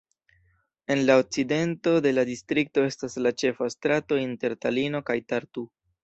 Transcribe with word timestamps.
En 0.87 1.05
la 1.05 1.17
okcidento 1.23 1.91
de 2.05 2.13
la 2.17 2.23
distrikto 2.29 2.85
estas 2.91 3.17
la 3.25 3.31
ĉefa 3.41 3.67
strato 3.73 4.17
inter 4.23 4.57
Talino 4.65 5.03
kaj 5.11 5.17
Tartu. 5.33 5.65